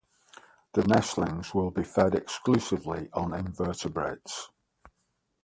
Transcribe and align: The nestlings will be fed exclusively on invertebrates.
The 0.73 0.81
nestlings 0.81 1.53
will 1.53 1.69
be 1.69 1.83
fed 1.83 2.15
exclusively 2.15 3.07
on 3.13 3.35
invertebrates. 3.35 4.49